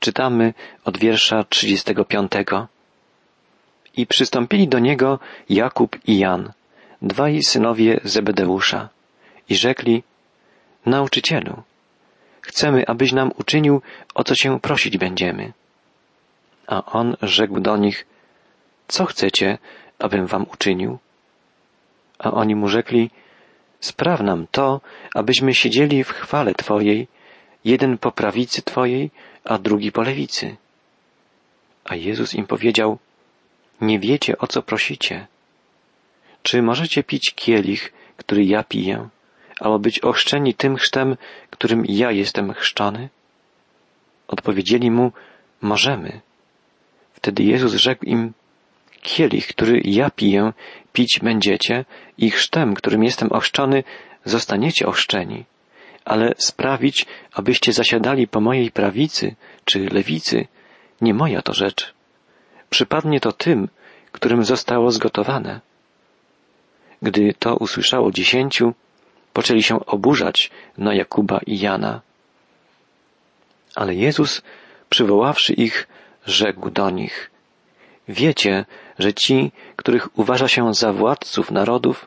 Czytamy 0.00 0.54
od 0.84 0.98
wiersza 0.98 1.44
35. 1.44 2.32
I 3.96 4.06
przystąpili 4.06 4.68
do 4.68 4.78
niego 4.78 5.18
Jakub 5.50 5.96
i 6.06 6.18
Jan, 6.18 6.52
dwaj 7.02 7.42
synowie 7.42 8.00
Zebedeusza, 8.04 8.88
i 9.48 9.56
rzekli, 9.56 10.02
Nauczycielu, 10.86 11.62
chcemy, 12.40 12.86
abyś 12.86 13.12
nam 13.12 13.30
uczynił, 13.38 13.82
o 14.14 14.24
co 14.24 14.34
cię 14.34 14.60
prosić 14.60 14.98
będziemy. 14.98 15.52
A 16.66 16.84
on 16.84 17.16
rzekł 17.22 17.60
do 17.60 17.76
nich, 17.76 18.06
co 18.88 19.04
chcecie, 19.04 19.58
abym 19.98 20.26
wam 20.26 20.46
uczynił? 20.52 20.98
A 22.18 22.30
oni 22.30 22.54
mu 22.54 22.68
rzekli, 22.68 23.10
spraw 23.80 24.20
nam 24.20 24.46
to, 24.50 24.80
abyśmy 25.14 25.54
siedzieli 25.54 26.04
w 26.04 26.10
chwale 26.10 26.54
Twojej, 26.54 27.08
jeden 27.64 27.98
po 27.98 28.12
prawicy 28.12 28.62
Twojej, 28.62 29.10
a 29.44 29.58
drugi 29.58 29.92
po 29.92 30.02
lewicy. 30.02 30.56
A 31.84 31.94
Jezus 31.94 32.34
im 32.34 32.46
powiedział, 32.46 32.98
nie 33.80 33.98
wiecie, 33.98 34.38
o 34.38 34.46
co 34.46 34.62
prosicie. 34.62 35.26
Czy 36.42 36.62
możecie 36.62 37.02
pić 37.02 37.34
kielich, 37.34 37.92
który 38.16 38.44
ja 38.44 38.64
piję, 38.64 39.08
albo 39.60 39.78
być 39.78 40.00
ochrzczeni 40.00 40.54
tym 40.54 40.76
chrztem, 40.76 41.16
którym 41.50 41.84
ja 41.88 42.10
jestem 42.10 42.52
chrzczony? 42.52 43.08
Odpowiedzieli 44.28 44.90
mu, 44.90 45.12
możemy. 45.60 46.20
Wtedy 47.12 47.42
Jezus 47.42 47.74
rzekł 47.74 48.04
im, 48.04 48.32
kielich, 49.02 49.46
który 49.46 49.80
ja 49.84 50.10
piję, 50.10 50.52
pić 50.92 51.20
będziecie 51.22 51.84
i 52.18 52.30
chrztem, 52.30 52.74
którym 52.74 53.04
jestem 53.04 53.32
ochrzczony, 53.32 53.84
zostaniecie 54.24 54.86
ochrzczeni. 54.86 55.44
Ale 56.08 56.26
sprawić, 56.48 57.06
abyście 57.38 57.70
zasiadali 57.72 58.24
po 58.34 58.40
mojej 58.40 58.70
prawicy 58.80 59.24
czy 59.64 59.78
lewicy, 59.96 60.46
nie 61.00 61.14
moja 61.14 61.40
to 61.42 61.52
rzecz. 61.62 61.94
Przypadnie 62.70 63.20
to 63.20 63.32
tym, 63.32 63.68
którym 64.12 64.44
zostało 64.44 64.86
zgotowane. 64.96 65.60
Gdy 67.02 67.34
to 67.38 67.56
usłyszało 67.56 68.06
dziesięciu, 68.18 68.74
poczęli 69.32 69.62
się 69.62 69.76
oburzać 69.86 70.50
na 70.78 70.94
Jakuba 70.94 71.38
i 71.46 71.54
Jana. 71.58 72.00
Ale 73.74 73.94
Jezus 73.94 74.42
przywoławszy 74.88 75.52
ich, 75.52 75.76
rzekł 76.26 76.70
do 76.70 76.90
nich, 76.90 77.30
Wiecie, 78.08 78.64
że 78.98 79.14
ci, 79.14 79.52
których 79.76 80.18
uważa 80.18 80.48
się 80.48 80.74
za 80.74 80.92
władców 80.92 81.50
narodów, 81.50 82.06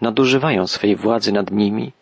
nadużywają 0.00 0.66
swej 0.66 0.96
władzy 0.96 1.32
nad 1.32 1.50
nimi, 1.50 1.92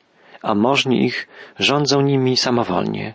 a 0.43 0.55
możni 0.55 1.05
ich 1.05 1.29
rządzą 1.59 2.01
nimi 2.01 2.37
samowolnie. 2.37 3.15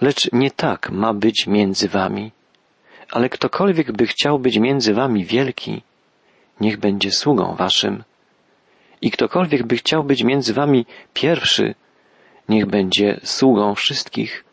Lecz 0.00 0.32
nie 0.32 0.50
tak 0.50 0.90
ma 0.90 1.14
być 1.14 1.46
między 1.46 1.88
wami. 1.88 2.32
Ale 3.10 3.28
ktokolwiek 3.28 3.92
by 3.92 4.06
chciał 4.06 4.38
być 4.38 4.58
między 4.58 4.94
wami 4.94 5.24
wielki, 5.24 5.82
niech 6.60 6.78
będzie 6.78 7.10
sługą 7.12 7.54
waszym. 7.54 8.04
I 9.00 9.10
ktokolwiek 9.10 9.66
by 9.66 9.76
chciał 9.76 10.04
być 10.04 10.22
między 10.22 10.54
wami 10.54 10.86
pierwszy, 11.14 11.74
niech 12.48 12.66
będzie 12.66 13.20
sługą 13.24 13.74
wszystkich. 13.74 14.44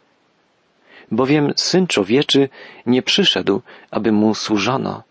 Bowiem 1.12 1.54
Syn 1.56 1.88
Człowieczy 1.88 2.50
nie 2.86 3.02
przyszedł, 3.02 3.62
aby 3.92 4.12
Mu 4.12 4.36
służono, 4.36 5.04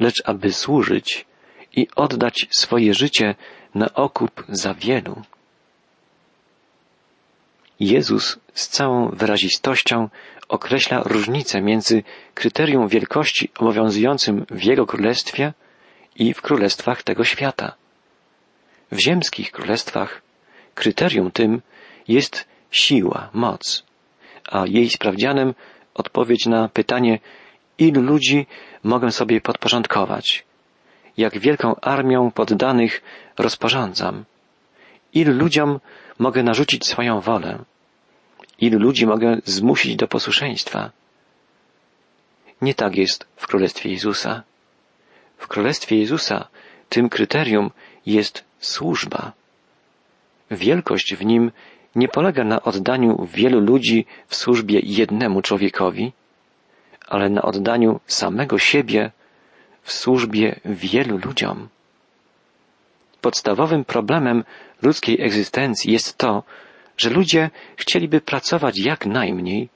lecz 0.00 0.22
aby 0.24 0.52
służyć 0.52 1.26
i 1.72 1.88
oddać 1.96 2.48
swoje 2.50 2.94
życie 2.94 3.34
na 3.74 3.94
okup 3.94 4.44
za 4.48 4.74
wielu. 4.74 5.22
Jezus 7.80 8.38
z 8.54 8.68
całą 8.68 9.08
wyrazistością 9.08 10.08
określa 10.48 11.02
różnicę 11.02 11.62
między 11.62 12.02
kryterium 12.34 12.88
wielkości 12.88 13.50
obowiązującym 13.58 14.46
w 14.50 14.64
Jego 14.64 14.86
królestwie 14.86 15.52
i 16.16 16.34
w 16.34 16.42
królestwach 16.42 17.02
tego 17.02 17.24
świata. 17.24 17.74
W 18.92 18.98
ziemskich 18.98 19.52
królestwach 19.52 20.22
kryterium 20.74 21.30
tym 21.30 21.62
jest 22.08 22.48
siła, 22.70 23.30
moc, 23.32 23.84
a 24.48 24.66
jej 24.66 24.90
sprawdzianem 24.90 25.54
odpowiedź 25.94 26.46
na 26.46 26.68
pytanie, 26.68 27.18
ilu 27.78 28.02
ludzi 28.02 28.46
mogę 28.82 29.12
sobie 29.12 29.40
podporządkować, 29.40 30.44
jak 31.16 31.38
wielką 31.38 31.74
armią 31.80 32.30
poddanych 32.30 33.02
rozporządzam, 33.38 34.24
ilu 35.14 35.32
ludziom 35.32 35.80
mogę 36.18 36.42
narzucić 36.42 36.86
swoją 36.86 37.20
wolę, 37.20 37.58
ilu 38.58 38.78
ludzi 38.78 39.06
mogę 39.06 39.36
zmusić 39.44 39.96
do 39.96 40.08
posłuszeństwa. 40.08 40.90
Nie 42.62 42.74
tak 42.74 42.96
jest 42.96 43.26
w 43.36 43.46
Królestwie 43.46 43.90
Jezusa. 43.90 44.42
W 45.38 45.48
Królestwie 45.48 45.98
Jezusa 45.98 46.48
tym 46.88 47.08
kryterium 47.08 47.70
jest 48.06 48.44
służba. 48.60 49.32
Wielkość 50.50 51.14
w 51.14 51.24
nim 51.24 51.52
nie 51.96 52.08
polega 52.08 52.44
na 52.44 52.62
oddaniu 52.62 53.28
wielu 53.34 53.60
ludzi 53.60 54.06
w 54.28 54.34
służbie 54.36 54.80
jednemu 54.82 55.42
człowiekowi, 55.42 56.12
ale 57.08 57.28
na 57.28 57.42
oddaniu 57.42 58.00
samego 58.06 58.58
siebie 58.58 59.10
w 59.82 59.92
służbie 59.92 60.60
wielu 60.64 61.18
ludziom. 61.18 61.68
Podstawowym 63.20 63.84
problemem 63.84 64.44
ludzkiej 64.82 65.22
egzystencji 65.22 65.92
jest 65.92 66.18
to, 66.18 66.42
że 66.96 67.10
ludzie 67.10 67.50
chcieliby 67.76 68.20
pracować 68.20 68.78
jak 68.78 69.06
najmniej, 69.06 69.68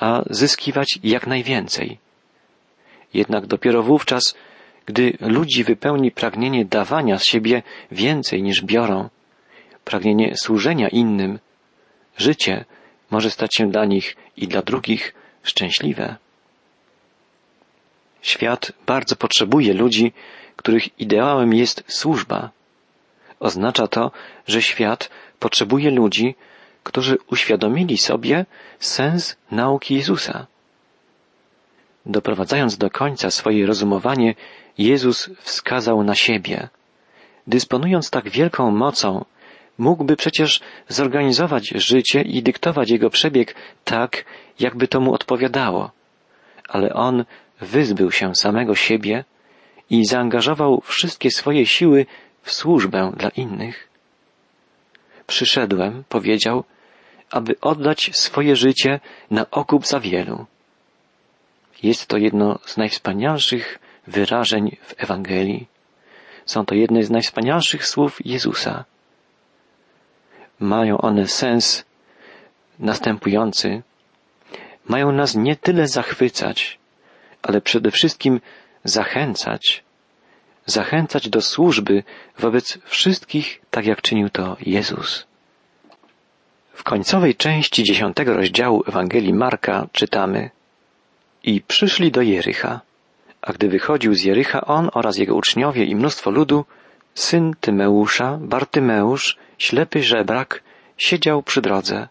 a 0.00 0.22
zyskiwać 0.30 0.98
jak 1.02 1.26
najwięcej. 1.26 1.98
Jednak 3.14 3.46
dopiero 3.46 3.82
wówczas, 3.82 4.34
gdy 4.86 5.12
ludzi 5.20 5.64
wypełni 5.64 6.10
pragnienie 6.10 6.64
dawania 6.64 7.18
z 7.18 7.24
siebie 7.24 7.62
więcej 7.90 8.42
niż 8.42 8.62
biorą, 8.62 9.08
pragnienie 9.84 10.34
służenia 10.36 10.88
innym, 10.88 11.38
życie 12.16 12.64
może 13.10 13.30
stać 13.30 13.54
się 13.56 13.70
dla 13.70 13.84
nich 13.84 14.16
i 14.36 14.48
dla 14.48 14.62
drugich 14.62 15.14
szczęśliwe. 15.42 16.16
Świat 18.22 18.72
bardzo 18.86 19.16
potrzebuje 19.16 19.74
ludzi, 19.74 20.12
których 20.56 21.00
ideałem 21.00 21.54
jest 21.54 21.84
służba. 21.86 22.50
Oznacza 23.40 23.86
to, 23.86 24.10
że 24.46 24.62
świat 24.62 25.10
potrzebuje 25.38 25.90
ludzi, 25.90 26.34
którzy 26.82 27.18
uświadomili 27.30 27.98
sobie 27.98 28.46
sens 28.78 29.36
nauki 29.50 29.94
Jezusa. 29.94 30.46
Doprowadzając 32.06 32.78
do 32.78 32.90
końca 32.90 33.30
swoje 33.30 33.66
rozumowanie, 33.66 34.34
Jezus 34.78 35.30
wskazał 35.40 36.04
na 36.04 36.14
siebie. 36.14 36.68
Dysponując 37.46 38.10
tak 38.10 38.28
wielką 38.30 38.70
mocą, 38.70 39.24
mógłby 39.78 40.16
przecież 40.16 40.60
zorganizować 40.88 41.68
życie 41.68 42.22
i 42.22 42.42
dyktować 42.42 42.90
jego 42.90 43.10
przebieg 43.10 43.54
tak, 43.84 44.24
jakby 44.60 44.88
to 44.88 45.00
mu 45.00 45.14
odpowiadało. 45.14 45.90
Ale 46.68 46.92
on 46.92 47.24
wyzbył 47.60 48.10
się 48.10 48.34
samego 48.34 48.74
siebie 48.74 49.24
i 49.90 50.04
zaangażował 50.04 50.80
wszystkie 50.84 51.30
swoje 51.30 51.66
siły 51.66 52.06
w 52.48 52.52
służbę 52.52 53.12
dla 53.16 53.28
innych. 53.28 53.88
Przyszedłem, 55.26 56.04
powiedział, 56.08 56.64
aby 57.30 57.60
oddać 57.60 58.10
swoje 58.12 58.56
życie 58.56 59.00
na 59.30 59.50
okup 59.50 59.86
za 59.86 60.00
wielu. 60.00 60.46
Jest 61.82 62.06
to 62.06 62.16
jedno 62.16 62.58
z 62.66 62.76
najwspanialszych 62.76 63.78
wyrażeń 64.06 64.76
w 64.82 64.94
Ewangelii. 64.96 65.68
Są 66.46 66.66
to 66.66 66.74
jedne 66.74 67.02
z 67.02 67.10
najwspanialszych 67.10 67.86
słów 67.86 68.26
Jezusa. 68.26 68.84
Mają 70.60 70.98
one 70.98 71.28
sens 71.28 71.84
następujący. 72.78 73.82
Mają 74.88 75.12
nas 75.12 75.34
nie 75.34 75.56
tyle 75.56 75.88
zachwycać, 75.88 76.78
ale 77.42 77.60
przede 77.60 77.90
wszystkim 77.90 78.40
zachęcać, 78.84 79.84
zachęcać 80.70 81.28
do 81.28 81.40
służby 81.42 82.02
wobec 82.38 82.78
wszystkich, 82.84 83.60
tak 83.70 83.86
jak 83.86 84.02
czynił 84.02 84.30
to 84.30 84.56
Jezus. 84.60 85.26
W 86.72 86.82
końcowej 86.82 87.34
części 87.34 87.84
dziesiątego 87.84 88.34
rozdziału 88.34 88.84
Ewangelii 88.86 89.32
Marka 89.32 89.86
czytamy 89.92 90.50
I 91.42 91.60
przyszli 91.60 92.10
do 92.10 92.22
Jericha, 92.22 92.80
a 93.42 93.52
gdy 93.52 93.68
wychodził 93.68 94.14
z 94.14 94.22
Jericha 94.22 94.60
on 94.60 94.90
oraz 94.94 95.16
jego 95.16 95.34
uczniowie 95.34 95.84
i 95.84 95.96
mnóstwo 95.96 96.30
ludu, 96.30 96.64
syn 97.14 97.54
Tymeusza, 97.60 98.38
Bartymeusz, 98.40 99.36
ślepy 99.58 100.02
żebrak, 100.02 100.62
siedział 100.96 101.42
przy 101.42 101.60
drodze. 101.62 102.08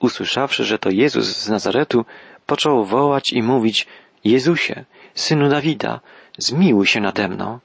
Usłyszawszy, 0.00 0.64
że 0.64 0.78
to 0.78 0.90
Jezus 0.90 1.26
z 1.26 1.48
Nazaretu, 1.48 2.04
począł 2.46 2.84
wołać 2.84 3.32
i 3.32 3.42
mówić 3.42 3.86
Jezusie, 4.24 4.84
synu 5.14 5.48
Dawida, 5.48 6.00
zmiłuj 6.38 6.86
się 6.86 7.00
nade 7.00 7.28
mną. 7.28 7.58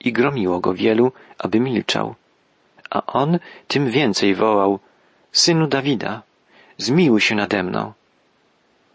I 0.00 0.12
gromiło 0.12 0.60
go 0.60 0.74
wielu, 0.74 1.12
aby 1.38 1.60
milczał. 1.60 2.14
A 2.90 3.06
on 3.06 3.38
tym 3.68 3.90
więcej 3.90 4.34
wołał 4.34 4.78
Synu 5.32 5.66
Dawida, 5.66 6.22
zmiłuj 6.78 7.20
się 7.20 7.34
nade 7.34 7.62
mną. 7.62 7.92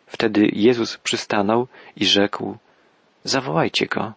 Wtedy 0.07 0.49
Jezus 0.53 0.97
przystanął 0.97 1.67
i 1.95 2.05
rzekł, 2.05 2.57
zawołajcie 3.23 3.85
go. 3.85 4.13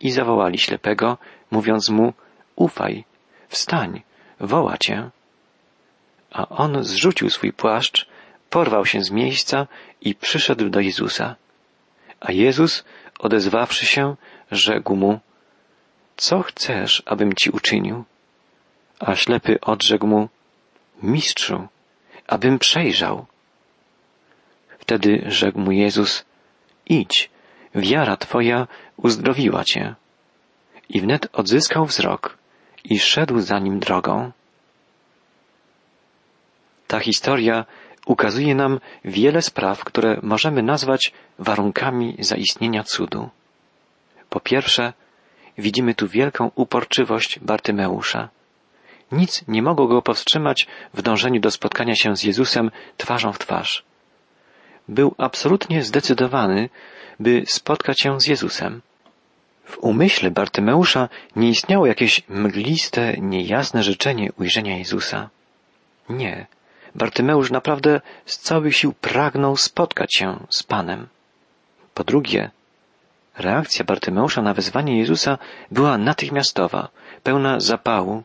I 0.00 0.10
zawołali 0.10 0.58
ślepego, 0.58 1.18
mówiąc 1.50 1.88
mu, 1.88 2.12
ufaj, 2.56 3.04
wstań, 3.48 4.02
woła 4.40 4.78
cię. 4.78 5.10
A 6.30 6.48
on 6.48 6.84
zrzucił 6.84 7.30
swój 7.30 7.52
płaszcz, 7.52 8.06
porwał 8.50 8.86
się 8.86 9.02
z 9.02 9.10
miejsca 9.10 9.66
i 10.00 10.14
przyszedł 10.14 10.68
do 10.68 10.80
Jezusa. 10.80 11.36
A 12.20 12.32
Jezus, 12.32 12.84
odezwawszy 13.18 13.86
się, 13.86 14.16
rzekł 14.50 14.96
mu, 14.96 15.20
co 16.18 16.42
chcesz, 16.42 17.02
abym 17.06 17.32
ci 17.34 17.50
uczynił? 17.50 18.04
A 19.00 19.14
ślepy 19.14 19.60
odrzekł 19.60 20.06
mu, 20.06 20.28
Mistrzu, 21.02 21.68
abym 22.26 22.58
przejrzał. 22.58 23.26
Wtedy 24.78 25.24
rzekł 25.26 25.60
mu 25.60 25.72
Jezus, 25.72 26.24
idź, 26.86 27.30
wiara 27.74 28.16
Twoja 28.16 28.66
uzdrowiła 28.96 29.64
Cię. 29.64 29.94
I 30.88 31.00
wnet 31.00 31.28
odzyskał 31.32 31.86
wzrok 31.86 32.38
i 32.84 32.98
szedł 32.98 33.40
za 33.40 33.58
nim 33.58 33.78
drogą. 33.78 34.32
Ta 36.86 37.00
historia 37.00 37.64
ukazuje 38.06 38.54
nam 38.54 38.80
wiele 39.04 39.42
spraw, 39.42 39.84
które 39.84 40.20
możemy 40.22 40.62
nazwać 40.62 41.12
warunkami 41.38 42.16
zaistnienia 42.18 42.84
cudu. 42.84 43.28
Po 44.30 44.40
pierwsze, 44.40 44.92
widzimy 45.58 45.94
tu 45.94 46.08
wielką 46.08 46.50
uporczywość 46.54 47.38
Bartymeusza. 47.38 48.28
Nic 49.12 49.44
nie 49.48 49.62
mogło 49.62 49.86
go 49.86 50.02
powstrzymać 50.02 50.66
w 50.94 51.02
dążeniu 51.02 51.40
do 51.40 51.50
spotkania 51.50 51.94
się 51.96 52.16
z 52.16 52.22
Jezusem 52.22 52.70
twarzą 52.96 53.32
w 53.32 53.38
twarz. 53.38 53.84
Był 54.88 55.14
absolutnie 55.18 55.82
zdecydowany, 55.82 56.68
by 57.20 57.42
spotkać 57.46 58.00
się 58.00 58.20
z 58.20 58.26
Jezusem. 58.26 58.80
W 59.64 59.78
umyśle 59.78 60.30
Bartymeusza 60.30 61.08
nie 61.36 61.48
istniało 61.48 61.86
jakieś 61.86 62.22
mgliste, 62.28 63.14
niejasne 63.18 63.82
życzenie 63.82 64.32
ujrzenia 64.38 64.78
Jezusa. 64.78 65.30
Nie. 66.08 66.46
Bartymeusz 66.94 67.50
naprawdę 67.50 68.00
z 68.26 68.38
całych 68.38 68.76
sił 68.76 68.92
pragnął 68.92 69.56
spotkać 69.56 70.14
się 70.14 70.46
z 70.50 70.62
Panem. 70.62 71.06
Po 71.94 72.04
drugie, 72.04 72.50
reakcja 73.38 73.84
Bartymeusza 73.84 74.42
na 74.42 74.54
wezwanie 74.54 74.98
Jezusa 74.98 75.38
była 75.70 75.98
natychmiastowa, 75.98 76.88
pełna 77.22 77.60
zapału 77.60 78.22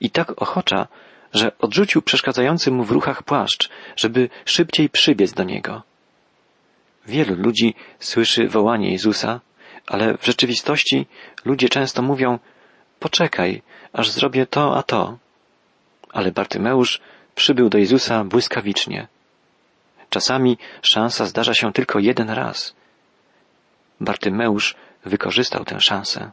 i 0.00 0.10
tak 0.10 0.42
ochocza, 0.42 0.86
że 1.32 1.58
odrzucił 1.58 2.02
przeszkadzający 2.02 2.70
mu 2.70 2.84
w 2.84 2.90
ruchach 2.90 3.22
płaszcz, 3.22 3.70
żeby 3.96 4.28
szybciej 4.44 4.88
przybiec 4.88 5.32
do 5.32 5.44
niego. 5.44 5.82
Wielu 7.06 7.34
ludzi 7.34 7.74
słyszy 7.98 8.48
wołanie 8.48 8.92
Jezusa, 8.92 9.40
ale 9.86 10.18
w 10.18 10.24
rzeczywistości 10.24 11.06
ludzie 11.44 11.68
często 11.68 12.02
mówią 12.02 12.38
poczekaj, 13.00 13.62
aż 13.92 14.10
zrobię 14.10 14.46
to 14.46 14.76
a 14.76 14.82
to. 14.82 15.18
Ale 16.12 16.32
Bartymeusz 16.32 17.00
przybył 17.34 17.68
do 17.68 17.78
Jezusa 17.78 18.24
błyskawicznie. 18.24 19.08
Czasami 20.10 20.58
szansa 20.82 21.26
zdarza 21.26 21.54
się 21.54 21.72
tylko 21.72 21.98
jeden 21.98 22.30
raz. 22.30 22.74
Bartymeusz 24.00 24.74
wykorzystał 25.04 25.64
tę 25.64 25.80
szansę. 25.80 26.30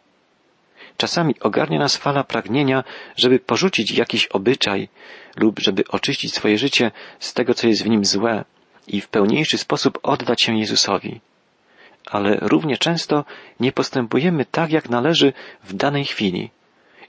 Czasami 0.98 1.40
ogarnia 1.40 1.80
nas 1.80 1.98
fala 1.98 2.24
pragnienia, 2.24 2.84
żeby 3.18 3.40
porzucić 3.40 3.92
jakiś 3.92 4.26
obyczaj 4.26 4.90
lub 5.36 5.60
żeby 5.60 5.84
oczyścić 5.88 6.34
swoje 6.34 6.58
życie 6.58 6.92
z 7.20 7.34
tego, 7.34 7.54
co 7.54 7.68
jest 7.68 7.84
w 7.84 7.90
nim 7.90 8.06
złe 8.06 8.46
i 8.88 9.02
w 9.02 9.08
pełniejszy 9.08 9.58
sposób 9.58 10.00
oddać 10.04 10.42
się 10.42 10.58
Jezusowi. 10.58 11.22
Ale 12.06 12.38
równie 12.42 12.78
często 12.78 13.26
nie 13.60 13.72
postępujemy 13.72 14.46
tak, 14.46 14.72
jak 14.72 14.90
należy 14.90 15.34
w 15.64 15.74
danej 15.74 16.06
chwili 16.06 16.50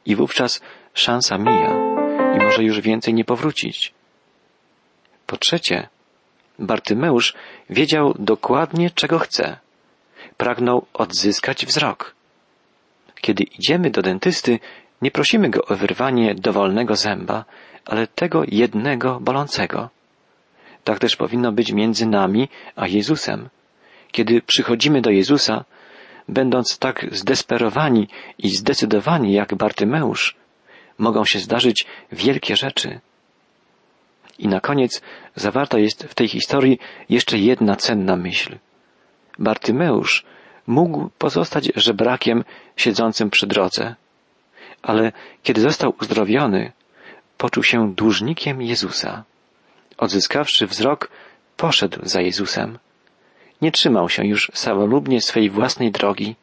i 0.06 0.16
wówczas 0.16 0.60
szansa 0.94 1.38
mija 1.38 1.76
i 2.36 2.38
może 2.38 2.62
już 2.62 2.80
więcej 2.80 3.14
nie 3.14 3.24
powrócić. 3.24 3.92
Po 5.26 5.36
trzecie, 5.36 5.88
Bartymeusz 6.58 7.34
wiedział 7.70 8.14
dokładnie, 8.18 8.90
czego 8.90 9.18
chce. 9.18 9.56
Pragnął 10.36 10.86
odzyskać 10.94 11.66
wzrok. 11.66 12.14
Kiedy 13.20 13.44
idziemy 13.44 13.90
do 13.90 14.02
dentysty, 14.02 14.58
nie 15.02 15.10
prosimy 15.10 15.50
go 15.50 15.64
o 15.64 15.76
wyrwanie 15.76 16.34
dowolnego 16.34 16.96
zęba, 16.96 17.44
ale 17.84 18.06
tego 18.06 18.42
jednego 18.48 19.20
bolącego. 19.20 19.90
Tak 20.84 20.98
też 20.98 21.16
powinno 21.16 21.52
być 21.52 21.72
między 21.72 22.06
nami 22.06 22.48
a 22.76 22.86
Jezusem. 22.86 23.48
Kiedy 24.12 24.42
przychodzimy 24.42 25.00
do 25.00 25.10
Jezusa, 25.10 25.64
będąc 26.28 26.78
tak 26.78 27.06
zdesperowani 27.12 28.08
i 28.38 28.48
zdecydowani 28.48 29.32
jak 29.32 29.54
Bartymeusz, 29.54 30.36
mogą 30.98 31.24
się 31.24 31.38
zdarzyć 31.38 31.86
wielkie 32.12 32.56
rzeczy. 32.56 33.00
I 34.38 34.48
na 34.48 34.60
koniec 34.60 35.02
zawarta 35.34 35.78
jest 35.78 36.04
w 36.04 36.14
tej 36.14 36.28
historii 36.28 36.78
jeszcze 37.08 37.38
jedna 37.38 37.76
cenna 37.76 38.16
myśl. 38.16 38.58
Bartymeusz 39.38 40.24
mógł 40.66 41.10
pozostać 41.18 41.72
żebrakiem 41.76 42.44
siedzącym 42.76 43.30
przy 43.30 43.46
drodze, 43.46 43.94
ale 44.82 45.12
kiedy 45.42 45.60
został 45.60 45.94
uzdrowiony, 46.00 46.72
poczuł 47.38 47.62
się 47.62 47.94
dłużnikiem 47.94 48.62
Jezusa. 48.62 49.24
Odzyskawszy 49.98 50.66
wzrok, 50.66 51.10
poszedł 51.56 51.98
za 52.02 52.20
Jezusem. 52.20 52.78
Nie 53.62 53.72
trzymał 53.72 54.08
się 54.08 54.26
już 54.26 54.50
samolubnie 54.54 55.20
swej 55.20 55.50
własnej 55.50 55.90
drogi, 55.90 56.36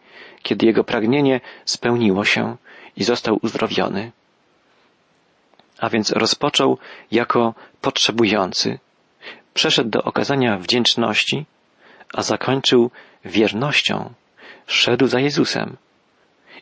kiedy 0.43 0.65
jego 0.65 0.83
pragnienie 0.83 1.41
spełniło 1.65 2.25
się 2.25 2.57
i 2.97 3.03
został 3.03 3.39
uzdrowiony. 3.41 4.11
A 5.79 5.89
więc 5.89 6.11
rozpoczął 6.11 6.77
jako 7.11 7.53
potrzebujący, 7.81 8.79
przeszedł 9.53 9.89
do 9.89 10.03
okazania 10.03 10.57
wdzięczności, 10.57 11.45
a 12.13 12.21
zakończył 12.21 12.91
wiernością. 13.25 14.13
Szedł 14.67 15.07
za 15.07 15.19
Jezusem. 15.19 15.77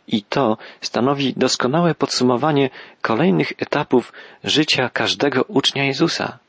I 0.07 0.23
to 0.23 0.57
stanowi 0.81 1.33
doskonałe 1.33 1.95
podsumowanie 1.95 2.69
kolejnych 3.01 3.53
etapów 3.57 4.13
życia 4.43 4.89
każdego 4.89 5.43
ucznia 5.43 5.83
Jezusa. 5.83 6.39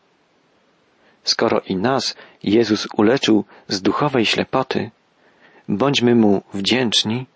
Skoro 1.25 1.61
i 1.61 1.77
nas 1.77 2.17
Jezus 2.43 2.89
uleczył 2.97 3.45
z 3.69 3.83
duchowej 3.83 4.27
ślepoty, 4.27 4.91
bądźmy 5.69 6.15
Mu 6.15 6.43
wdzięczni 6.55 7.27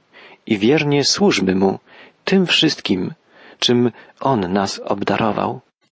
i 0.46 0.58
wiernie 0.58 1.04
służmy 1.04 1.54
Mu 1.54 1.78
tym 2.24 2.46
wszystkim, 2.46 3.14
czym 3.58 3.92
On 4.20 4.52
nas 4.52 4.80
obdarował. 4.84 5.60